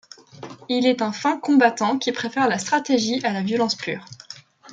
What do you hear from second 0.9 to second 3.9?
un fin combattant qui préfère la stratégie à la violence